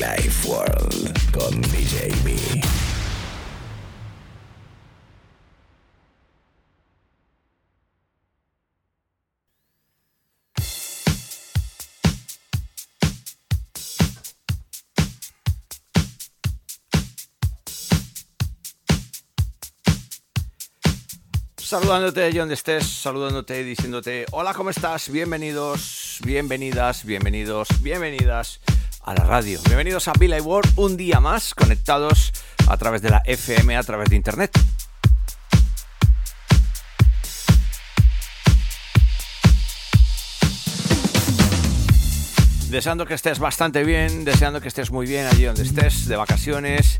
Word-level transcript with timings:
Life 0.00 0.48
World 0.48 1.30
con 1.30 1.60
DJ 1.60 2.08
B. 2.24 2.34
Saludándote 21.58 22.22
allí 22.22 22.38
donde 22.38 22.54
estés, 22.54 22.86
saludándote, 22.86 23.62
diciéndote, 23.62 24.24
hola, 24.32 24.54
¿cómo 24.54 24.70
estás? 24.70 25.10
Bienvenidos, 25.10 26.20
bienvenidas, 26.24 27.04
bienvenidos, 27.04 27.68
bienvenidas 27.82 28.60
a 29.02 29.14
la 29.14 29.24
radio. 29.24 29.58
Bienvenidos 29.64 30.08
a 30.08 30.12
Billy 30.18 30.40
World, 30.40 30.72
un 30.76 30.96
día 30.96 31.20
más 31.20 31.54
conectados 31.54 32.32
a 32.68 32.76
través 32.76 33.02
de 33.02 33.10
la 33.10 33.22
FM, 33.24 33.76
a 33.76 33.82
través 33.82 34.10
de 34.10 34.16
Internet. 34.16 34.50
Deseando 42.68 43.04
que 43.04 43.14
estés 43.14 43.40
bastante 43.40 43.82
bien, 43.82 44.24
deseando 44.24 44.60
que 44.60 44.68
estés 44.68 44.92
muy 44.92 45.04
bien 45.06 45.26
allí 45.26 45.44
donde 45.44 45.62
estés, 45.62 46.06
de 46.06 46.14
vacaciones. 46.14 46.98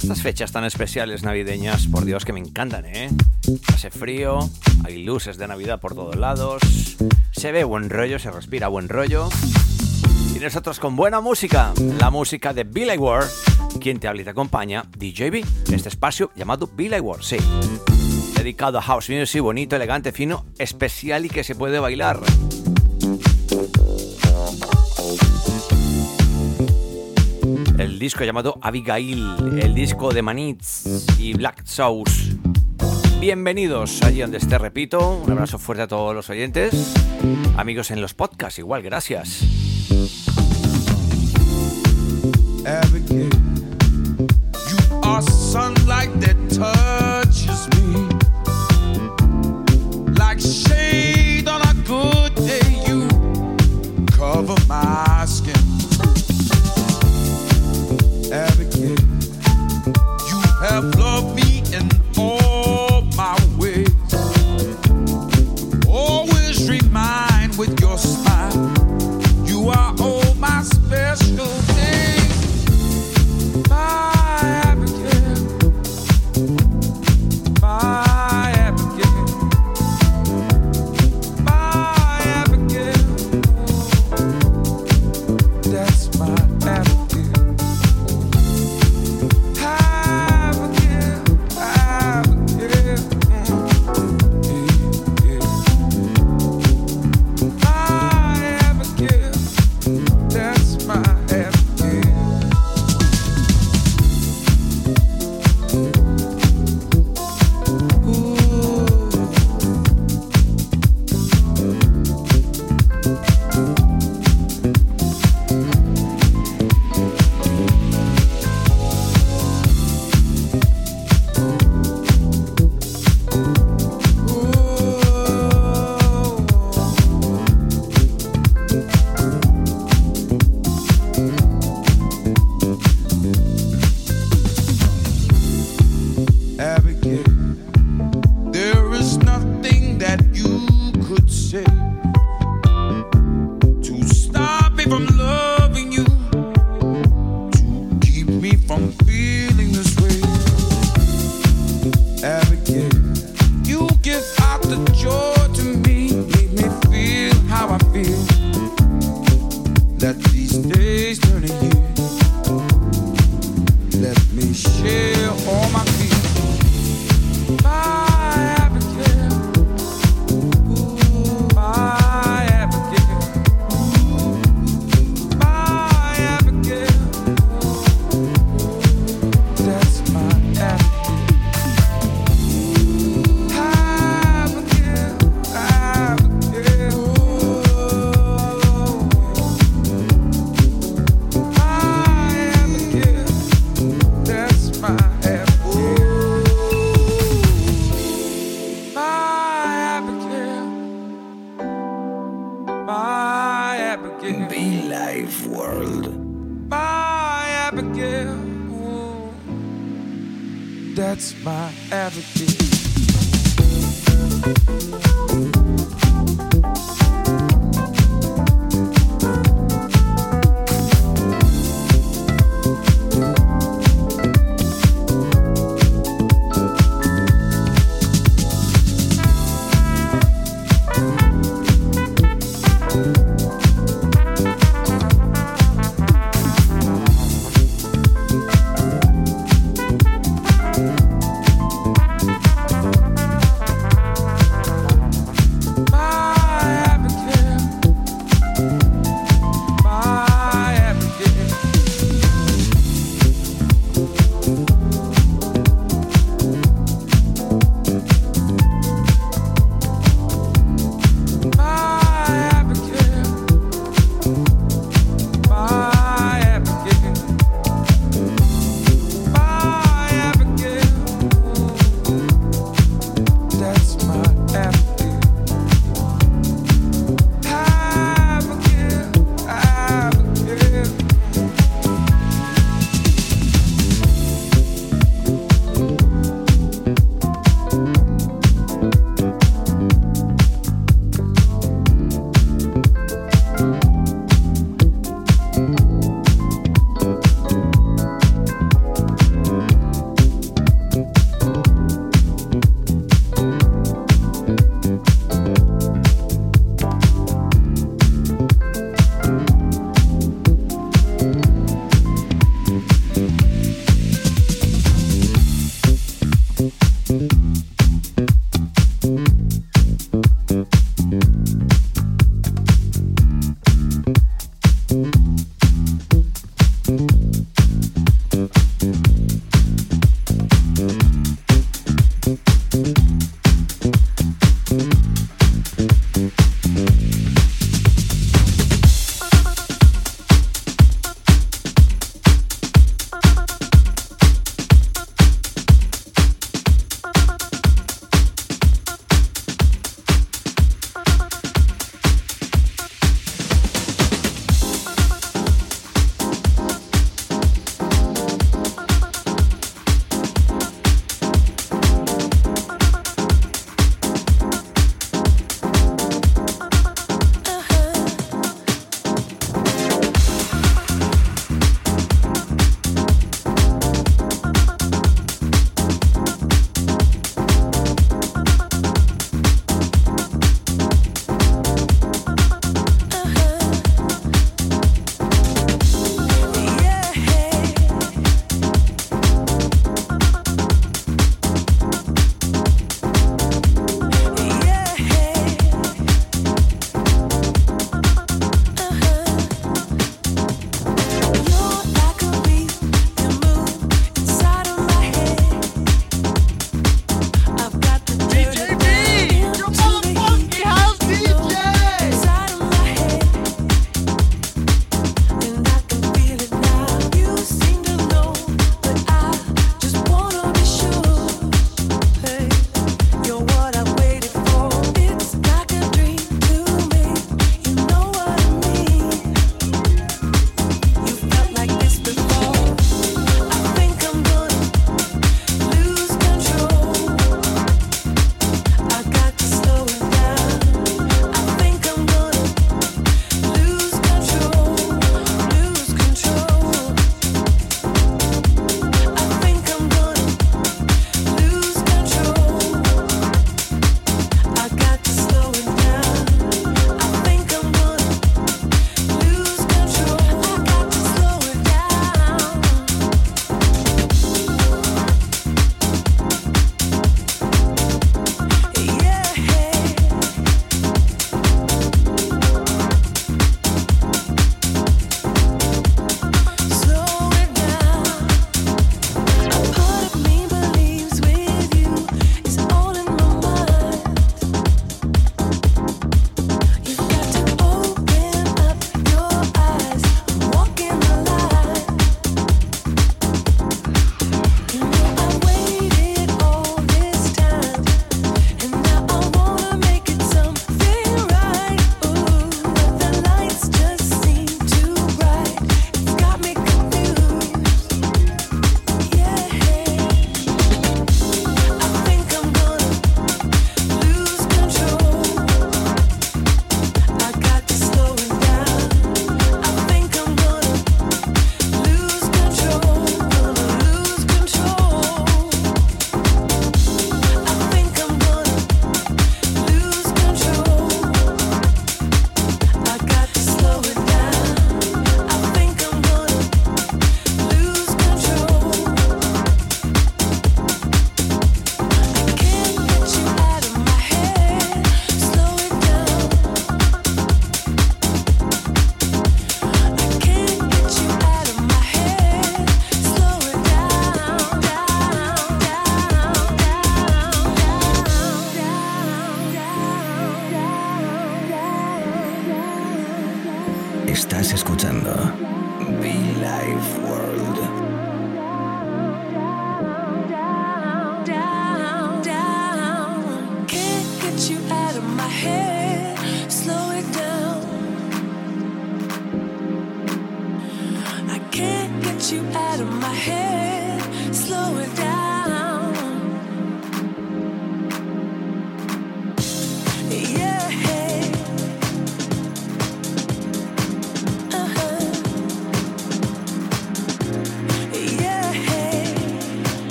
Estas 0.00 0.22
fechas 0.22 0.50
tan 0.50 0.64
especiales 0.64 1.22
navideñas, 1.22 1.88
por 1.88 2.06
Dios 2.06 2.24
que 2.24 2.32
me 2.32 2.40
encantan, 2.40 2.86
¿eh? 2.86 3.10
Hace 3.74 3.90
frío, 3.90 4.48
hay 4.84 5.04
luces 5.04 5.36
de 5.36 5.46
Navidad 5.46 5.78
por 5.78 5.94
todos 5.94 6.16
lados, 6.16 6.62
se 7.32 7.52
ve 7.52 7.64
buen 7.64 7.90
rollo, 7.90 8.18
se 8.18 8.30
respira 8.30 8.68
buen 8.68 8.88
rollo. 8.88 9.28
Nosotros 10.40 10.80
con 10.80 10.96
buena 10.96 11.20
música, 11.20 11.72
la 11.98 12.10
música 12.10 12.54
de 12.54 12.64
Billy 12.64 12.96
Ward, 12.96 13.26
quien 13.78 14.00
te 14.00 14.08
habla 14.08 14.22
y 14.22 14.24
te 14.24 14.30
acompaña, 14.30 14.84
DJB, 14.96 15.44
este 15.72 15.90
espacio 15.90 16.30
llamado 16.34 16.66
Billy 16.66 16.98
Ward, 16.98 17.22
sí. 17.22 17.36
Dedicado 18.34 18.78
a 18.78 18.82
house 18.82 19.10
music, 19.10 19.42
bonito, 19.42 19.76
elegante, 19.76 20.12
fino, 20.12 20.46
especial 20.58 21.26
y 21.26 21.28
que 21.28 21.44
se 21.44 21.54
puede 21.54 21.78
bailar. 21.78 22.20
el 27.78 27.98
disco 27.98 28.24
llamado 28.24 28.58
Abigail, 28.62 29.58
el 29.60 29.74
disco 29.74 30.12
de 30.12 30.22
Manitz 30.22 30.84
y 31.18 31.34
Black 31.34 31.62
Sauce. 31.64 32.36
Bienvenidos 33.20 34.02
allí 34.02 34.20
donde 34.20 34.38
esté, 34.38 34.58
repito. 34.58 35.20
Un 35.24 35.32
abrazo 35.32 35.58
fuerte 35.58 35.82
a 35.82 35.88
todos 35.88 36.14
los 36.14 36.28
oyentes. 36.30 36.94
Amigos 37.56 37.90
en 37.90 38.00
los 38.00 38.14
podcasts, 38.14 38.58
igual, 38.58 38.82
gracias. 38.82 39.44
Abigail, 42.66 43.30
you 44.68 45.00
are 45.02 45.22
sunlight 45.22 46.12
that 46.20 46.36
touches 46.50 46.89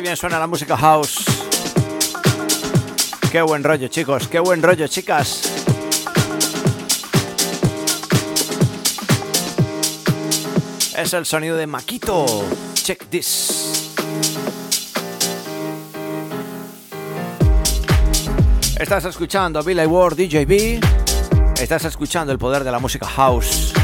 Bien 0.00 0.16
suena 0.16 0.38
la 0.38 0.46
música 0.46 0.78
house. 0.78 1.24
Qué 3.30 3.42
buen 3.42 3.62
rollo, 3.62 3.88
chicos. 3.88 4.28
Qué 4.28 4.38
buen 4.38 4.62
rollo, 4.62 4.86
chicas. 4.88 5.42
Es 10.96 11.12
el 11.12 11.26
sonido 11.26 11.56
de 11.56 11.66
Maquito. 11.66 12.24
Check 12.74 13.08
this. 13.10 13.92
Estás 18.78 19.04
escuchando 19.04 19.62
Billy 19.62 19.84
Ward 19.84 20.16
DJB. 20.16 20.80
Estás 21.60 21.84
escuchando 21.84 22.32
el 22.32 22.38
poder 22.38 22.64
de 22.64 22.70
la 22.72 22.78
música 22.78 23.06
house. 23.06 23.74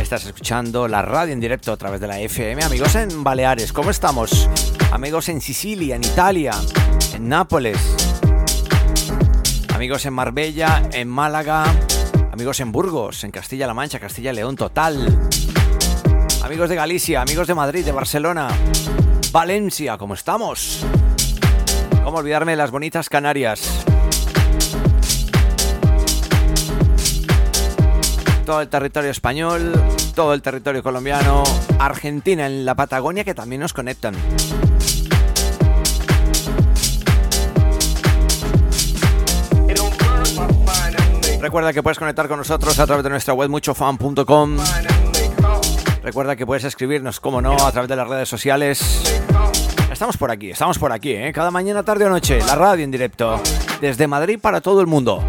Estás 0.00 0.26
escuchando 0.26 0.86
la 0.86 1.02
radio 1.02 1.32
en 1.32 1.40
directo 1.40 1.72
a 1.72 1.76
través 1.76 2.00
de 2.00 2.06
la 2.06 2.20
FM. 2.20 2.62
Amigos 2.62 2.94
en 2.94 3.24
Baleares, 3.24 3.72
¿cómo 3.72 3.90
estamos? 3.90 4.48
Amigos 4.90 5.28
en 5.28 5.40
Sicilia, 5.40 5.96
en 5.96 6.02
Italia, 6.02 6.52
en 7.14 7.28
Nápoles. 7.28 7.78
Amigos 9.74 10.06
en 10.06 10.14
Marbella, 10.14 10.88
en 10.92 11.08
Málaga. 11.08 11.64
Amigos 12.32 12.60
en 12.60 12.72
Burgos, 12.72 13.22
en 13.24 13.30
Castilla-La 13.30 13.74
Mancha, 13.74 14.00
Castilla-León 14.00 14.56
total. 14.56 15.28
Amigos 16.42 16.70
de 16.70 16.76
Galicia, 16.76 17.20
amigos 17.20 17.46
de 17.46 17.54
Madrid, 17.54 17.84
de 17.84 17.92
Barcelona, 17.92 18.48
Valencia, 19.30 19.98
¿cómo 19.98 20.14
estamos? 20.14 20.84
¿Cómo 22.02 22.18
olvidarme 22.18 22.52
de 22.52 22.56
las 22.56 22.70
bonitas 22.70 23.08
Canarias? 23.08 23.84
todo 28.48 28.62
el 28.62 28.68
territorio 28.68 29.10
español, 29.10 29.74
todo 30.14 30.32
el 30.32 30.40
territorio 30.40 30.82
colombiano, 30.82 31.44
Argentina 31.78 32.46
en 32.46 32.64
la 32.64 32.74
Patagonia 32.74 33.22
que 33.22 33.34
también 33.34 33.60
nos 33.60 33.74
conectan. 33.74 34.14
Recuerda 41.40 41.72
que 41.72 41.82
puedes 41.82 41.98
conectar 41.98 42.26
con 42.28 42.38
nosotros 42.38 42.78
a 42.78 42.86
través 42.86 43.04
de 43.04 43.10
nuestra 43.10 43.34
web 43.34 43.48
muchofan.com. 43.48 44.56
Recuerda 46.02 46.36
que 46.36 46.46
puedes 46.46 46.64
escribirnos, 46.64 47.20
como 47.20 47.40
no, 47.40 47.54
a 47.54 47.72
través 47.72 47.88
de 47.88 47.96
las 47.96 48.08
redes 48.08 48.28
sociales. 48.28 49.02
Estamos 49.92 50.16
por 50.16 50.30
aquí, 50.30 50.50
estamos 50.50 50.78
por 50.78 50.92
aquí, 50.92 51.12
¿eh? 51.12 51.32
cada 51.32 51.50
mañana, 51.50 51.82
tarde 51.82 52.06
o 52.06 52.08
noche, 52.08 52.38
la 52.40 52.54
radio 52.54 52.84
en 52.84 52.90
directo, 52.90 53.40
desde 53.80 54.06
Madrid 54.06 54.38
para 54.40 54.60
todo 54.60 54.80
el 54.80 54.86
mundo. 54.86 55.24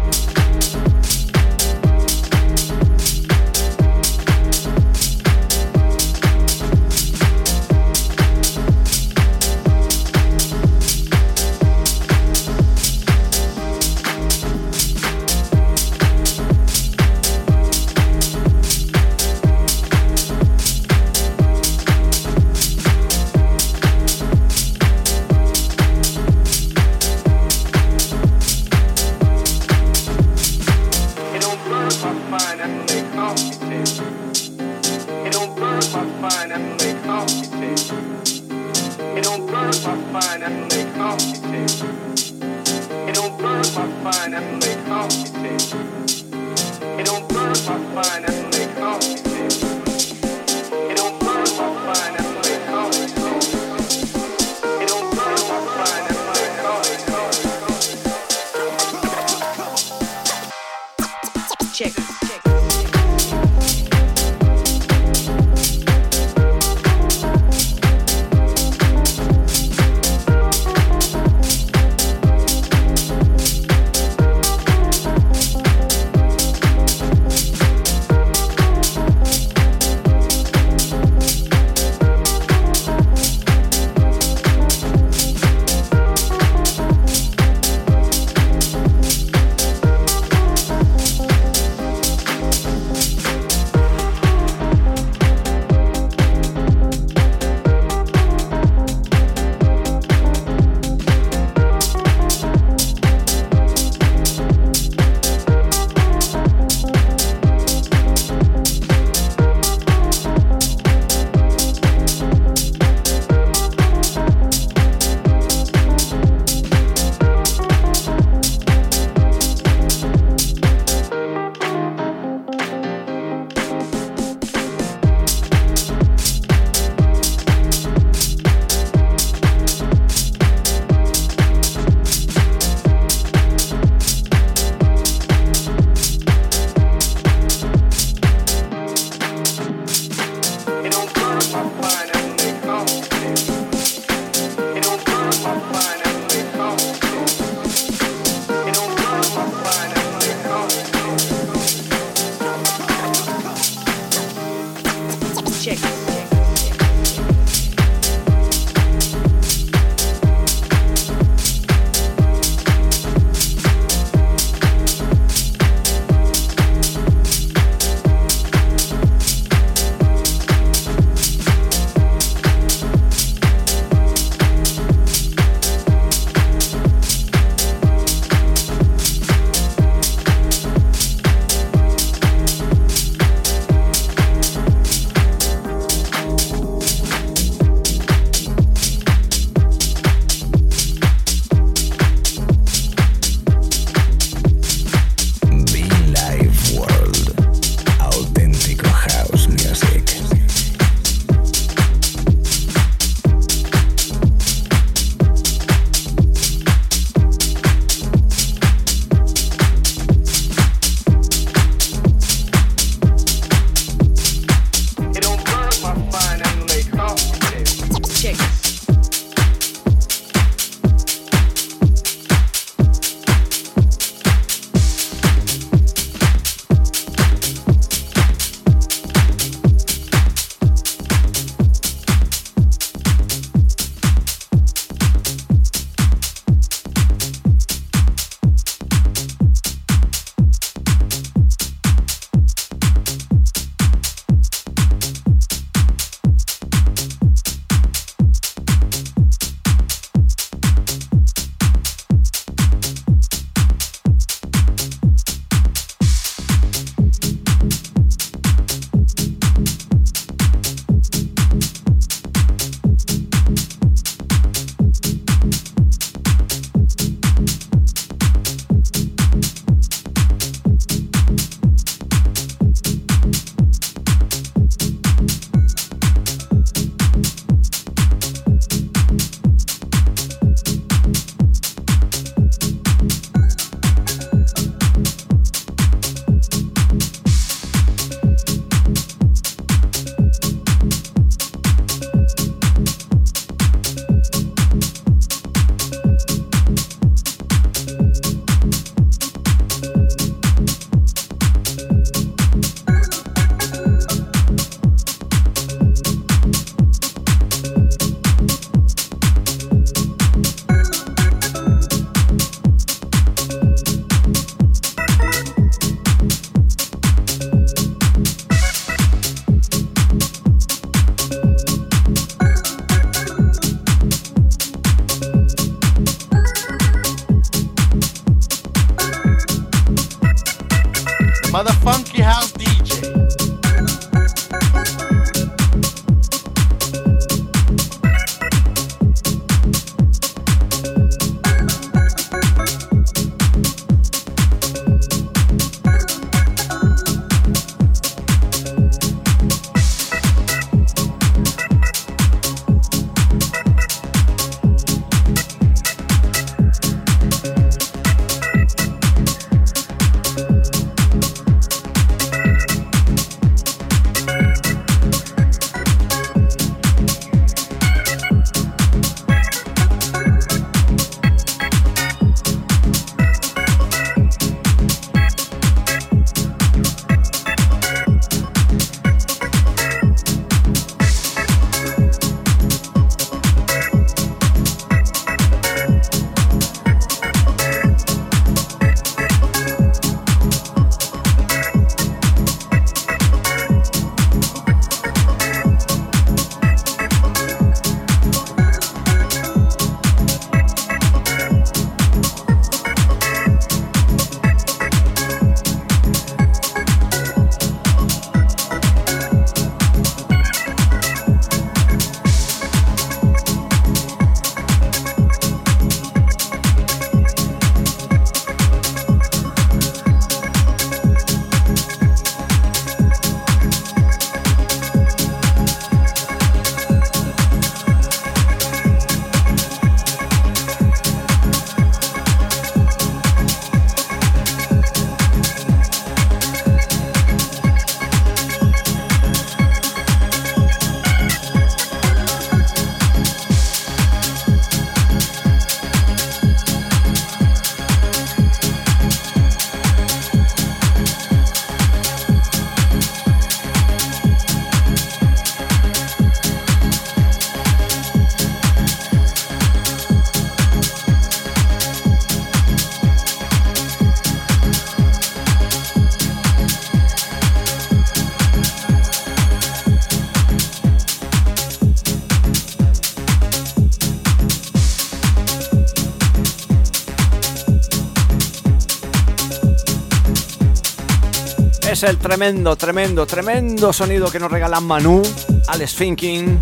El 482.02 482.18
tremendo, 482.18 482.76
tremendo, 482.76 483.26
tremendo 483.26 483.92
sonido 483.92 484.30
que 484.30 484.38
nos 484.38 484.50
regala 484.50 484.80
Manu, 484.80 485.20
Alex 485.68 485.96
Thinking, 485.96 486.58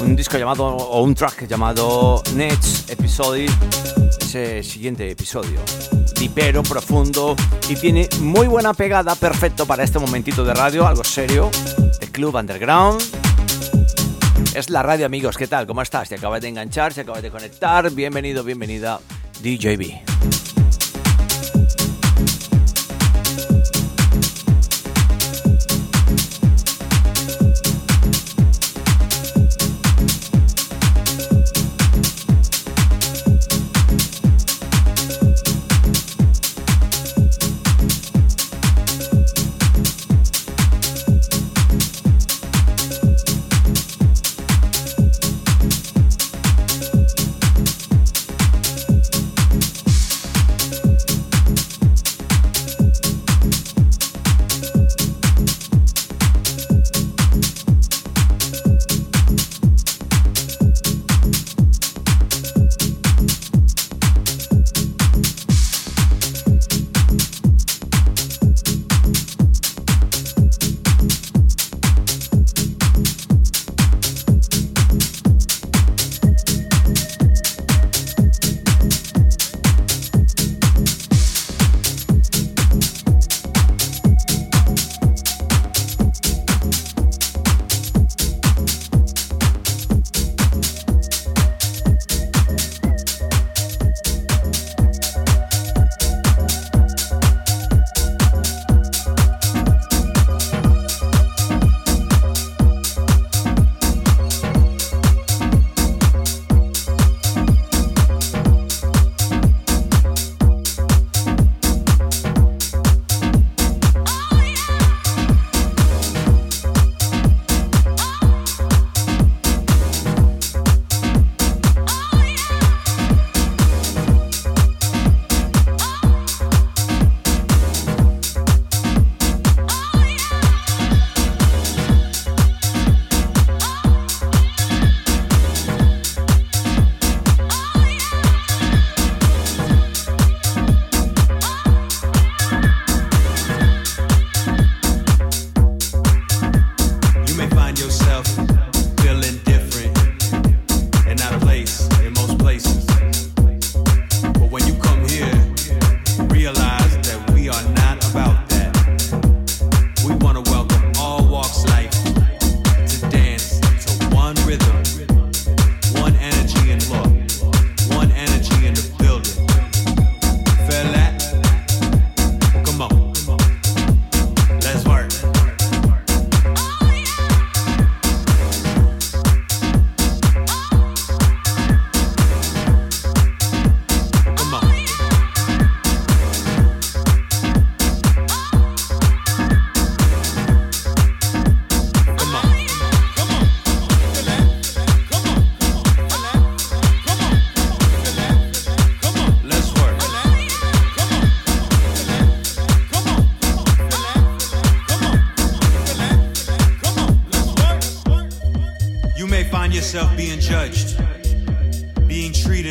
un 0.00 0.14
disco 0.14 0.38
llamado, 0.38 0.66
o 0.66 1.02
un 1.02 1.14
track 1.14 1.48
llamado 1.48 2.22
Nets 2.34 2.84
Episode, 2.88 3.46
ese 4.20 4.62
siguiente 4.62 5.10
episodio. 5.10 5.58
Dipero, 6.18 6.62
profundo 6.62 7.34
y 7.68 7.74
tiene 7.74 8.08
muy 8.20 8.46
buena 8.46 8.72
pegada, 8.72 9.14
perfecto 9.16 9.66
para 9.66 9.82
este 9.82 9.98
momentito 9.98 10.44
de 10.44 10.54
radio, 10.54 10.86
algo 10.86 11.02
serio, 11.02 11.50
de 11.98 12.06
Club 12.08 12.36
Underground. 12.36 13.02
Es 14.54 14.70
la 14.70 14.82
radio, 14.82 15.06
amigos, 15.06 15.36
¿qué 15.36 15.48
tal? 15.48 15.66
¿Cómo 15.66 15.82
estás? 15.82 16.08
Te 16.08 16.16
acabas 16.16 16.40
de 16.40 16.48
enganchar, 16.48 16.94
te 16.94 17.00
acabas 17.00 17.22
de 17.22 17.30
conectar. 17.30 17.90
Bienvenido, 17.90 18.44
bienvenida, 18.44 19.00
DJB. 19.42 20.11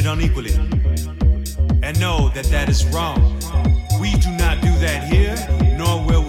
Treated 0.02 0.12
unequally, 0.12 0.54
and 1.84 2.00
know 2.00 2.30
that 2.30 2.46
that 2.46 2.70
is 2.70 2.86
wrong. 2.88 3.40
We 4.00 4.14
do 4.14 4.32
not 4.32 4.62
do 4.62 4.72
that 4.80 5.04
here, 5.12 5.36
nor 5.78 6.04
will 6.06 6.21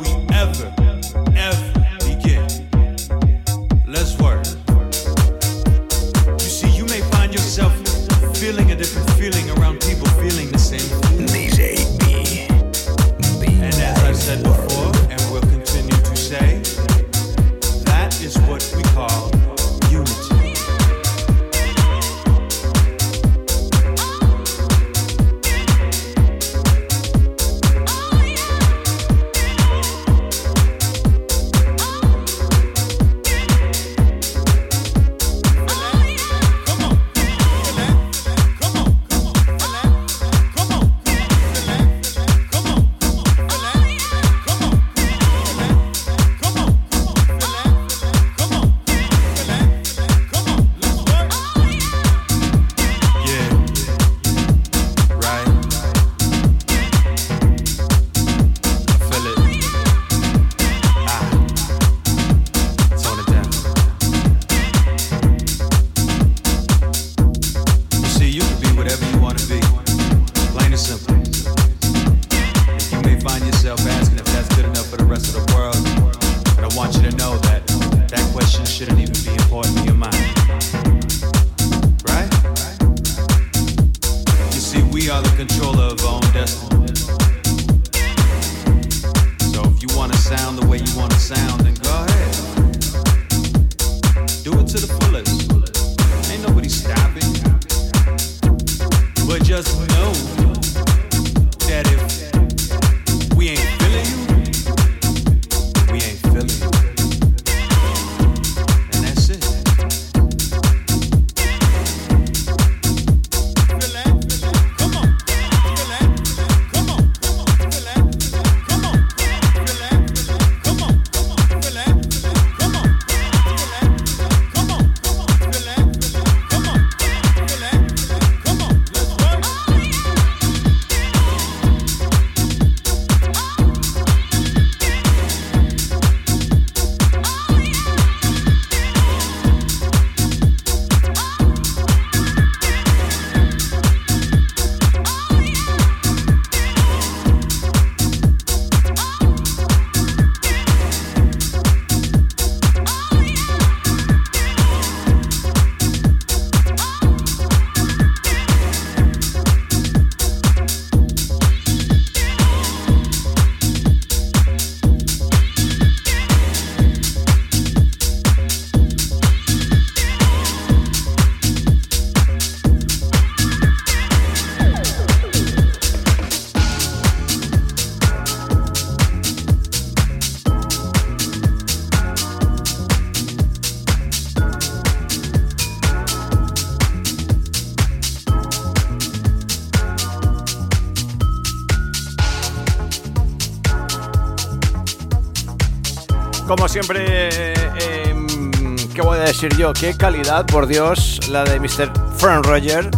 decir 199.42 199.58
yo? 199.58 199.72
Qué 199.72 199.94
calidad, 199.94 200.46
por 200.46 200.68
Dios, 200.68 201.18
la 201.28 201.42
de 201.42 201.58
Mr. 201.58 201.90
Frank 202.16 202.46
Roger. 202.46 202.88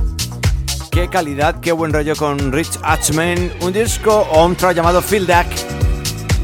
Qué 0.91 1.09
calidad, 1.09 1.59
qué 1.61 1.73
buen 1.73 1.91
rollo 1.91 2.15
con 2.17 2.53
Rich 2.53 2.81
Hatchman. 2.83 3.51
Un 3.63 3.73
disco 3.73 4.29
o 4.31 4.73
llamado 4.73 5.01
Feel 5.01 5.27
Duck. 5.27 5.47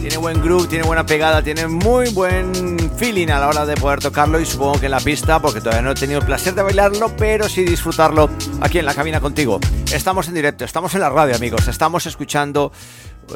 Tiene 0.01 0.17
buen 0.17 0.41
groove, 0.41 0.69
tiene 0.69 0.87
buena 0.87 1.05
pegada, 1.05 1.43
tiene 1.43 1.67
muy 1.67 2.09
buen 2.13 2.79
feeling 2.97 3.29
a 3.29 3.41
la 3.41 3.49
hora 3.49 3.67
de 3.67 3.75
poder 3.75 4.01
tocarlo 4.01 4.41
y 4.41 4.47
supongo 4.47 4.81
que 4.81 4.87
en 4.87 4.93
la 4.93 5.01
pista, 5.01 5.39
porque 5.39 5.61
todavía 5.61 5.83
no 5.83 5.91
he 5.91 5.95
tenido 5.95 6.21
el 6.21 6.25
placer 6.25 6.55
de 6.55 6.63
bailarlo, 6.63 7.15
pero 7.17 7.47
sí 7.47 7.65
disfrutarlo 7.65 8.31
aquí 8.63 8.79
en 8.79 8.87
la 8.87 8.95
cabina 8.95 9.21
contigo. 9.21 9.61
Estamos 9.93 10.29
en 10.29 10.35
directo, 10.35 10.65
estamos 10.65 10.95
en 10.95 11.01
la 11.01 11.11
radio, 11.11 11.37
amigos, 11.37 11.69
estamos 11.69 12.07
escuchando 12.07 12.73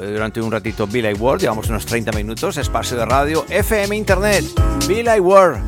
eh, 0.00 0.07
durante 0.07 0.40
un 0.40 0.50
ratito 0.50 0.87
Billy 0.87 1.12
Ward, 1.12 1.40
llevamos 1.40 1.68
unos 1.68 1.85
30 1.85 2.12
minutos, 2.12 2.57
espacio 2.57 2.96
de 2.96 3.05
radio, 3.05 3.44
FM 3.50 3.94
Internet, 3.94 4.44
Billy 4.88 5.20
Ward, 5.20 5.59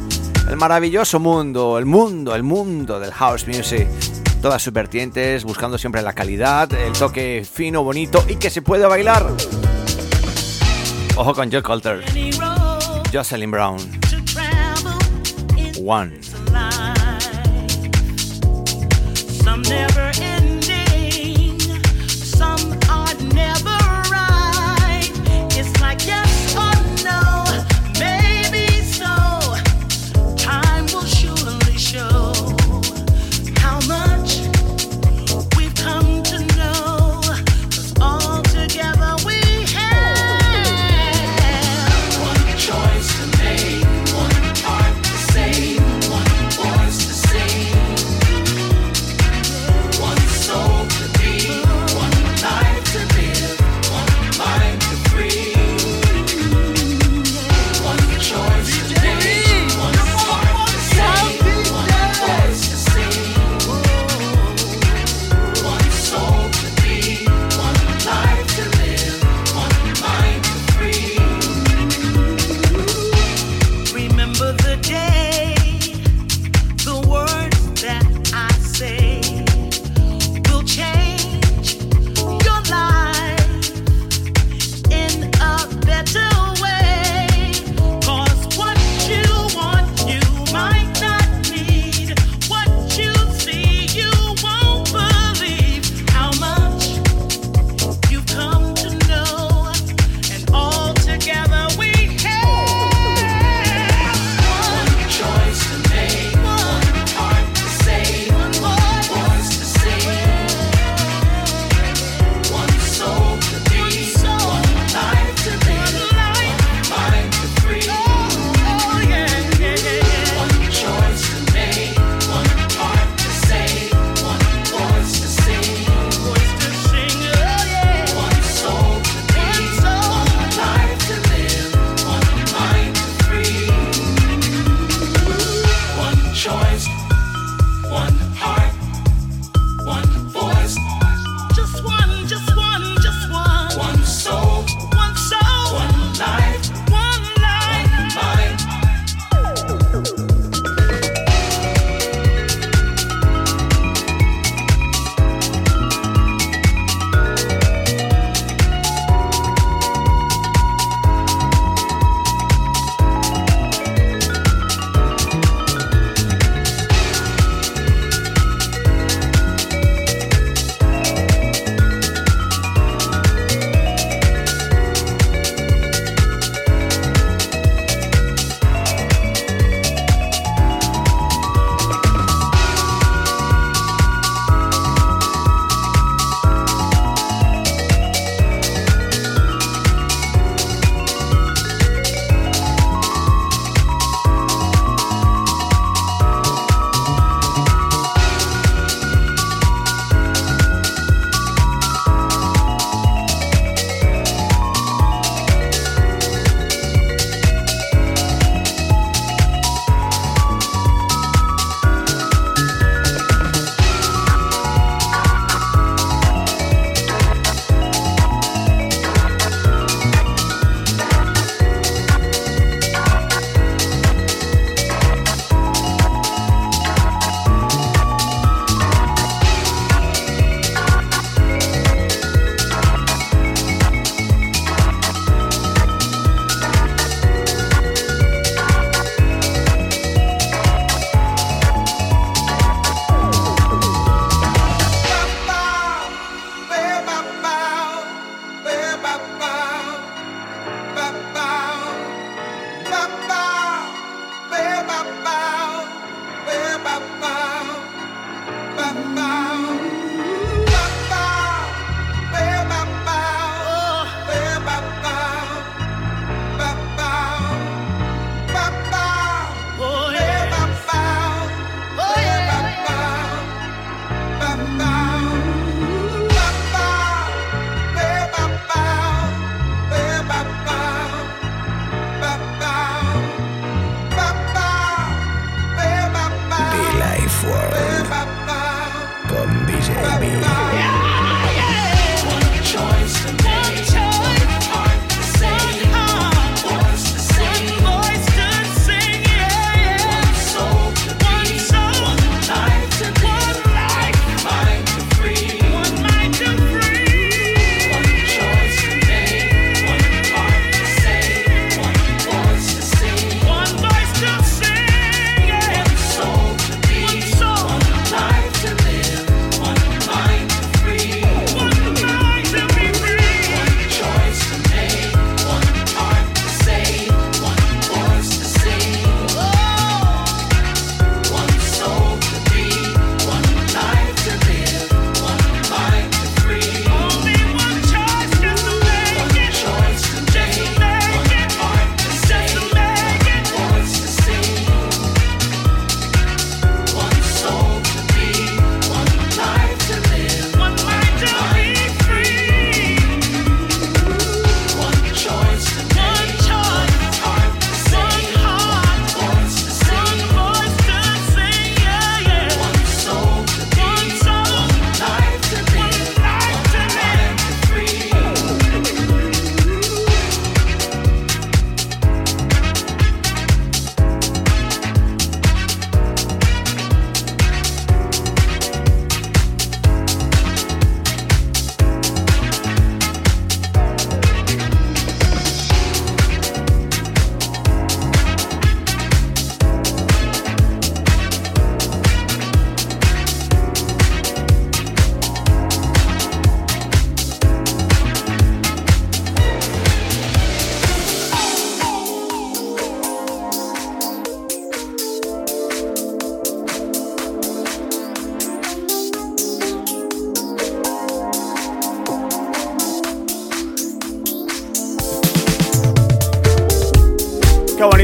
el 0.49 0.57
maravilloso 0.57 1.19
mundo, 1.19 1.79
el 1.79 1.87
mundo, 1.87 2.35
el 2.35 2.43
mundo 2.43 3.01
del 3.01 3.13
house 3.13 3.47
music. 3.47 3.89
Todas 4.41 4.63
sus 4.63 4.73
vertientes, 4.73 5.45
buscando 5.45 5.79
siempre 5.79 6.03
la 6.03 6.13
calidad, 6.13 6.73
el 6.73 6.93
toque 6.93 7.47
fino, 7.51 7.83
bonito 7.83 8.25
y 8.29 8.37
que 8.37 8.51
se 8.51 8.63
puede 8.63 8.87
bailar. 8.87 9.27
Ojo 11.17 11.35
con 11.35 11.51
Joe 11.51 11.63
Coulter, 11.63 12.05
Jocelyn 13.13 13.51
Brown, 13.51 13.79
One. 15.85 16.21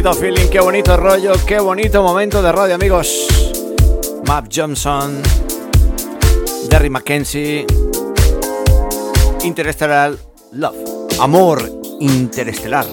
Bonito 0.03 0.21
feeling, 0.21 0.51
qué 0.51 0.59
bonito 0.59 0.97
rollo, 0.97 1.33
qué 1.47 1.61
bonito 1.61 2.03
momento 2.03 2.43
de 2.43 2.51
radio, 2.51 2.75
amigos. 2.75 3.29
Map 4.27 4.47
Johnson, 4.53 5.23
Derry 6.69 6.91
Mackenzie, 6.91 7.65
Interstellar 9.45 10.17
Love, 10.55 10.77
Amor 11.21 11.71
Interestelar, 12.01 12.85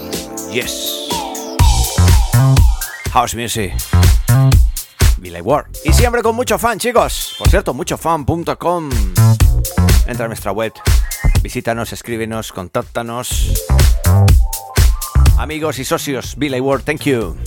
yes. 0.52 1.10
House 3.12 3.34
Music, 3.34 3.74
Billy 5.18 5.42
Ward. 5.42 5.72
Y 5.86 5.94
siempre 5.94 6.22
con 6.22 6.36
mucho 6.36 6.60
fan, 6.60 6.78
chicos. 6.78 7.34
Por 7.40 7.50
cierto, 7.50 7.74
muchofan.com. 7.74 8.90
Entra 10.06 10.26
a 10.26 10.28
nuestra 10.28 10.52
web, 10.52 10.74
visítanos, 11.42 11.92
escríbenos, 11.92 12.52
contáctanos. 12.52 13.66
Amigos 15.40 15.80
y 15.80 15.86
socios, 15.86 16.36
Billy 16.36 16.60
Ward, 16.60 16.84
thank 16.84 17.04
you. 17.04 17.38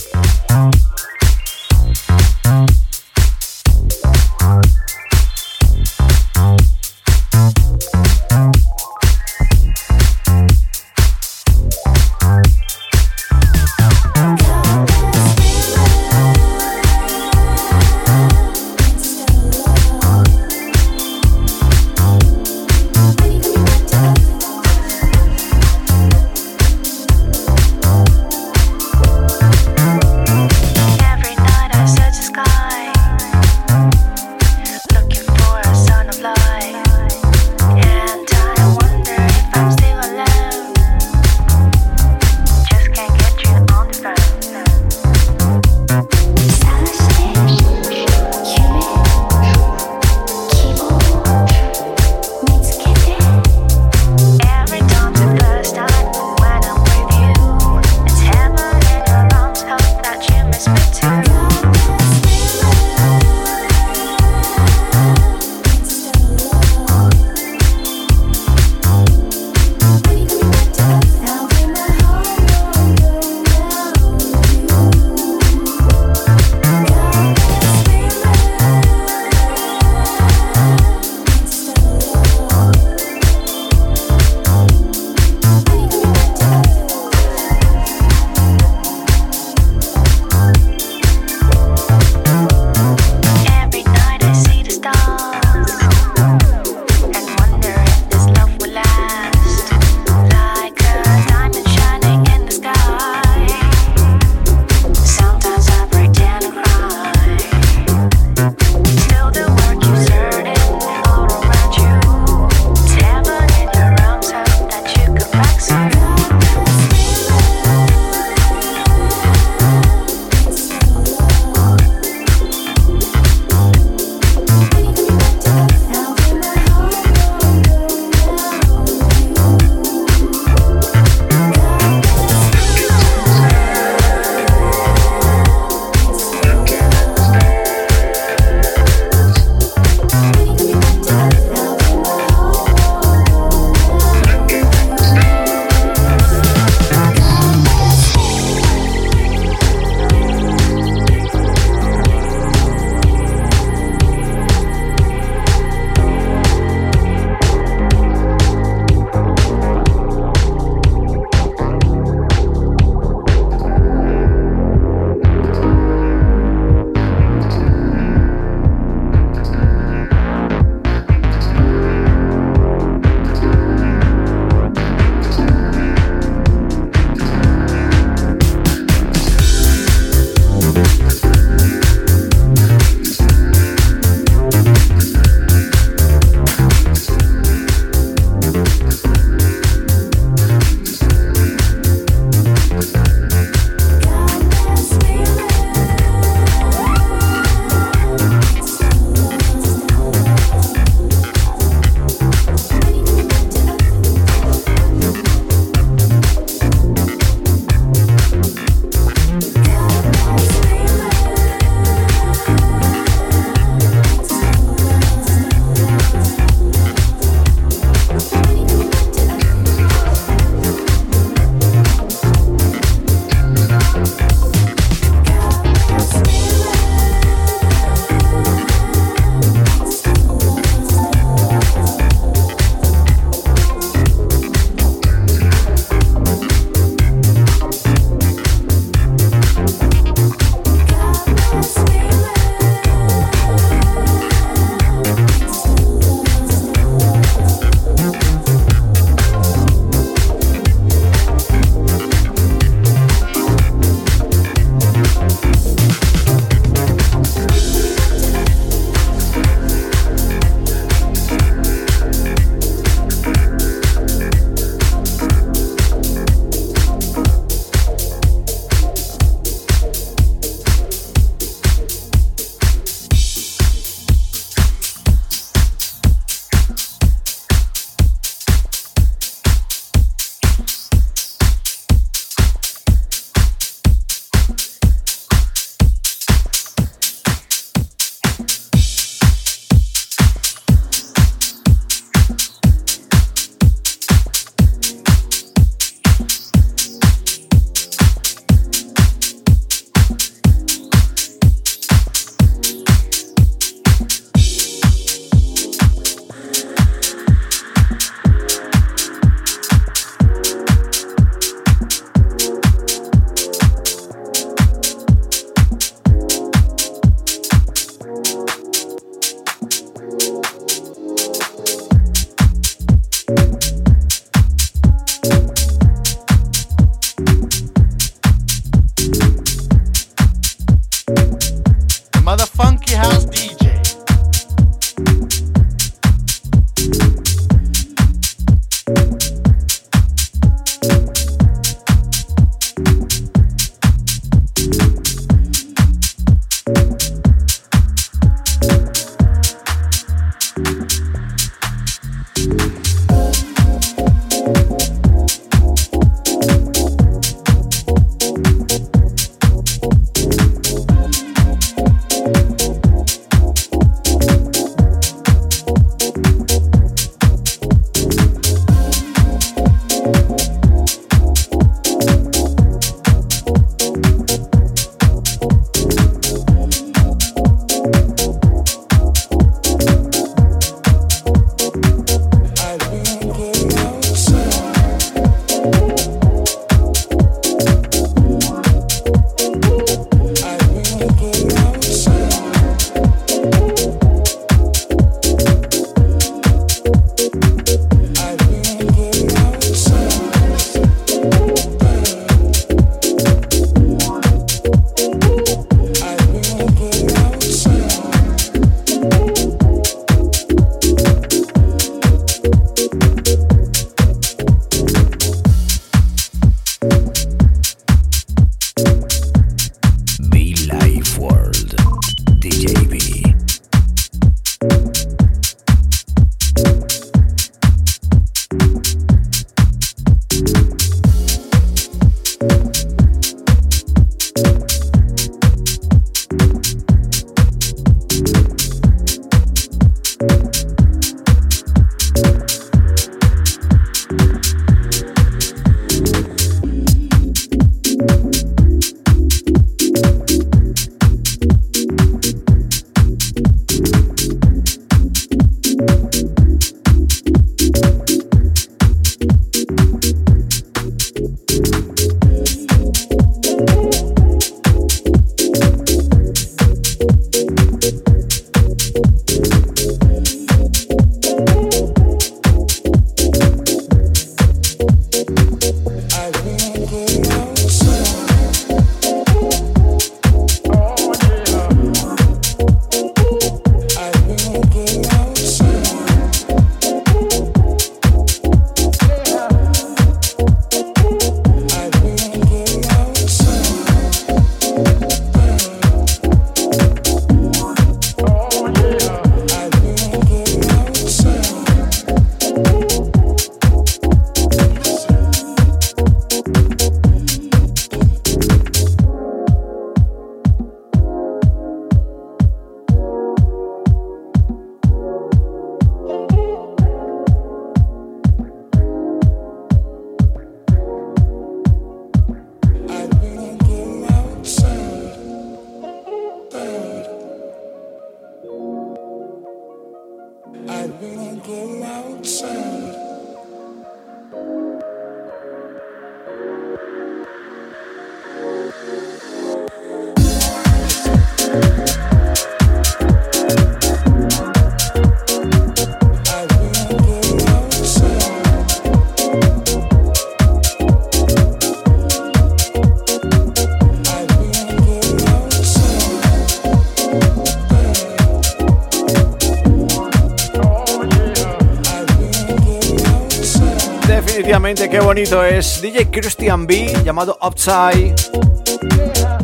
Qué 564.89 564.99
bonito 564.99 565.43
es. 565.43 565.81
DJ 565.81 566.09
Christian 566.11 566.67
B, 566.67 566.93
llamado 567.03 567.37
Upside. 567.41 568.15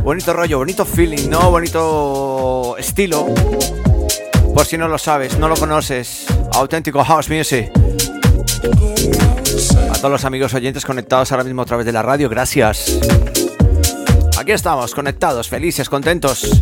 Bonito 0.03 0.33
rollo, 0.33 0.59
bonito 0.59 0.85
feeling, 0.85 1.29
¿no? 1.29 1.51
Bonito 1.51 2.75
estilo. 2.77 3.27
Por 4.53 4.65
si 4.65 4.77
no 4.77 4.87
lo 4.87 4.97
sabes, 4.97 5.37
no 5.37 5.47
lo 5.47 5.55
conoces. 5.55 6.25
Auténtico 6.53 7.03
House 7.03 7.29
Music. 7.29 7.71
A 9.89 9.93
todos 9.93 10.11
los 10.11 10.25
amigos 10.25 10.53
oyentes 10.53 10.85
conectados 10.85 11.31
ahora 11.31 11.43
mismo 11.43 11.61
a 11.61 11.65
través 11.65 11.85
de 11.85 11.91
la 11.91 12.01
radio, 12.01 12.29
gracias. 12.29 12.99
Aquí 14.37 14.51
estamos, 14.51 14.93
conectados, 14.93 15.49
felices, 15.49 15.89
contentos. 15.89 16.61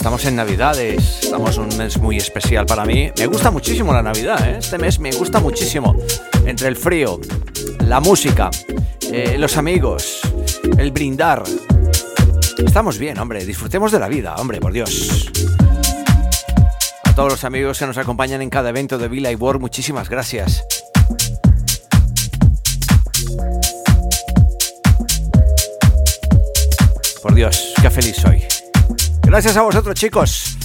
Estamos 0.00 0.24
en 0.24 0.34
Navidades, 0.34 1.24
estamos 1.24 1.58
un 1.58 1.76
mes 1.76 1.98
muy 1.98 2.16
especial 2.16 2.64
para 2.64 2.86
mí. 2.86 3.12
Me 3.18 3.26
gusta 3.26 3.50
muchísimo 3.50 3.92
la 3.92 4.02
Navidad, 4.02 4.48
¿eh? 4.48 4.56
este 4.58 4.78
mes 4.78 4.98
me 4.98 5.12
gusta 5.12 5.40
muchísimo. 5.40 5.94
Entre 6.46 6.68
el 6.68 6.76
frío, 6.76 7.20
la 7.80 8.00
música, 8.00 8.48
eh, 9.12 9.36
los 9.36 9.58
amigos, 9.58 10.22
el 10.78 10.90
brindar. 10.90 11.42
Estamos 12.56 12.96
bien, 12.96 13.18
hombre, 13.18 13.44
disfrutemos 13.44 13.92
de 13.92 13.98
la 13.98 14.08
vida, 14.08 14.36
hombre, 14.36 14.58
por 14.58 14.72
Dios. 14.72 15.30
A 17.04 17.14
todos 17.14 17.32
los 17.32 17.44
amigos 17.44 17.78
que 17.78 17.86
nos 17.86 17.98
acompañan 17.98 18.40
en 18.40 18.48
cada 18.48 18.70
evento 18.70 18.96
de 18.96 19.06
Villa 19.06 19.30
y 19.30 19.34
World, 19.34 19.60
muchísimas 19.60 20.08
gracias. 20.08 20.64
Por 27.20 27.34
Dios, 27.34 27.74
qué 27.82 27.90
feliz 27.90 28.16
soy. 28.16 28.59
Gracias 29.30 29.56
a 29.56 29.62
vosotros, 29.62 29.94
chicos. 29.94 30.56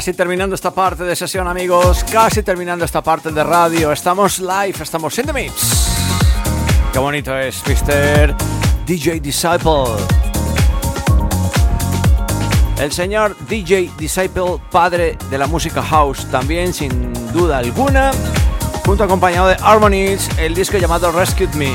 Casi 0.00 0.14
terminando 0.14 0.54
esta 0.54 0.70
parte 0.70 1.04
de 1.04 1.14
sesión, 1.14 1.46
amigos. 1.46 2.06
Casi 2.10 2.42
terminando 2.42 2.86
esta 2.86 3.02
parte 3.02 3.30
de 3.30 3.44
radio. 3.44 3.92
Estamos 3.92 4.38
live, 4.38 4.76
estamos 4.80 5.18
in 5.18 5.26
the 5.26 5.32
mix. 5.34 5.52
Qué 6.90 6.98
bonito 6.98 7.36
es, 7.36 7.62
Mr. 7.66 8.34
DJ 8.86 9.20
Disciple. 9.20 9.84
El 12.78 12.90
señor 12.92 13.36
DJ 13.46 13.90
Disciple, 13.98 14.56
padre 14.70 15.18
de 15.28 15.36
la 15.36 15.46
música 15.46 15.82
house, 15.82 16.26
también 16.30 16.72
sin 16.72 17.12
duda 17.34 17.58
alguna, 17.58 18.10
junto 18.86 19.04
acompañado 19.04 19.48
de 19.48 19.56
Harmonies, 19.60 20.30
el 20.38 20.54
disco 20.54 20.78
llamado 20.78 21.12
Rescued 21.12 21.52
Me. 21.56 21.74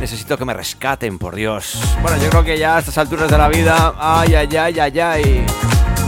Necesito 0.00 0.36
que 0.36 0.44
me 0.44 0.52
rescaten, 0.52 1.16
por 1.16 1.36
Dios. 1.36 1.78
Bueno, 2.02 2.20
yo 2.20 2.28
creo 2.28 2.42
que 2.42 2.58
ya 2.58 2.74
a 2.74 2.78
estas 2.80 2.98
alturas 2.98 3.30
de 3.30 3.38
la 3.38 3.46
vida, 3.46 3.94
ay, 4.00 4.34
ay, 4.34 4.56
ay, 4.56 4.80
ay, 4.80 4.98
ay. 4.98 5.46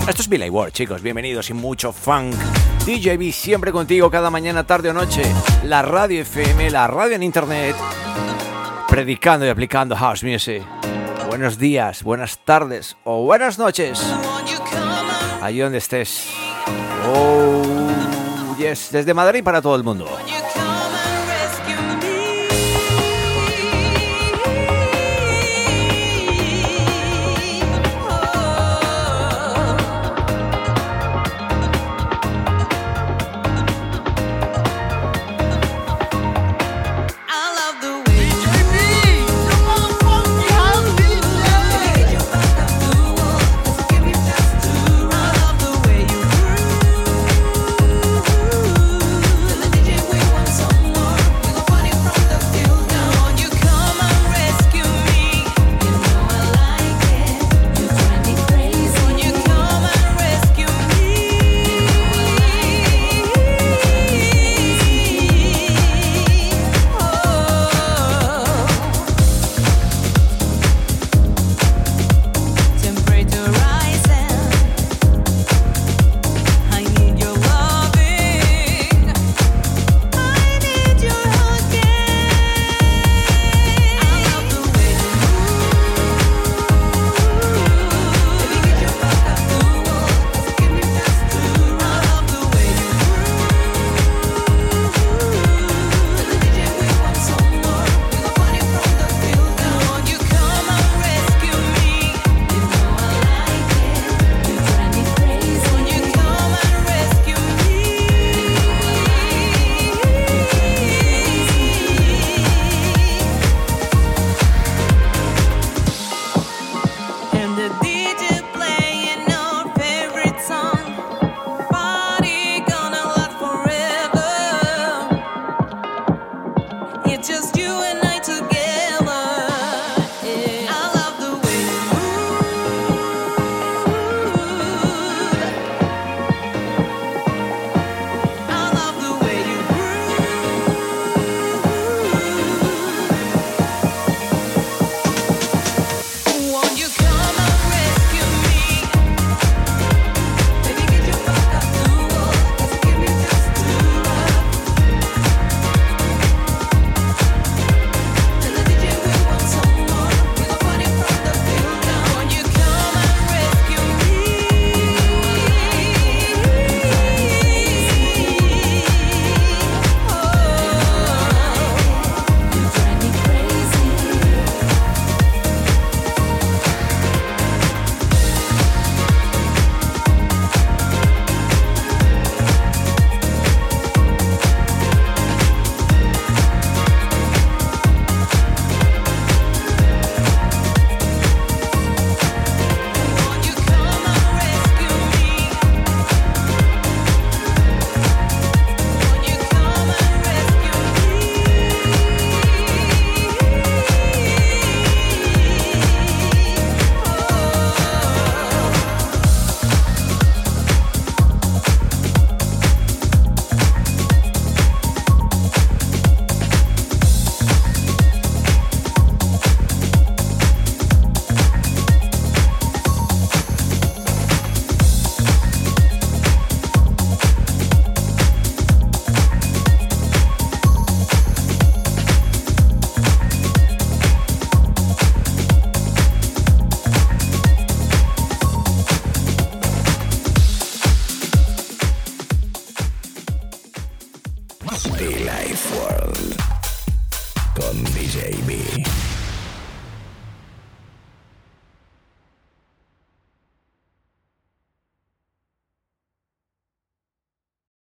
Esto 0.09 0.23
es 0.23 0.29
Billy 0.31 0.51
chicos, 0.73 1.03
bienvenidos 1.03 1.51
y 1.51 1.53
mucho 1.53 1.93
funk. 1.93 2.35
DJB 2.87 3.31
siempre 3.31 3.73
contigo 3.73 4.11
cada 4.11 4.31
mañana, 4.31 4.65
tarde 4.65 4.89
o 4.89 4.95
noche. 4.95 5.21
La 5.65 5.83
radio 5.83 6.23
FM, 6.23 6.71
la 6.71 6.87
radio 6.87 7.17
en 7.17 7.23
internet, 7.23 7.77
predicando 8.89 9.45
y 9.45 9.51
aplicando 9.51 9.95
house 9.95 10.25
music. 10.25 10.63
Buenos 11.29 11.59
días, 11.59 12.03
buenas 12.03 12.39
tardes 12.39 12.97
o 13.05 13.23
buenas 13.25 13.59
noches. 13.59 14.03
Allí 15.43 15.59
donde 15.59 15.77
estés. 15.77 16.31
Oh, 17.15 18.57
yes, 18.57 18.89
desde 18.91 19.13
Madrid 19.13 19.45
para 19.45 19.61
todo 19.61 19.77
el 19.77 19.85
mundo. 19.85 20.07